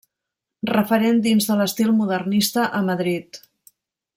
[0.69, 3.43] Referent dins de l'estil modernista a Madrid.